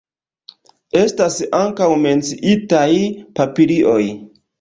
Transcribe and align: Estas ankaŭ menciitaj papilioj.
Estas 1.01 1.35
ankaŭ 1.57 1.89
menciitaj 2.05 2.87
papilioj. 3.41 4.01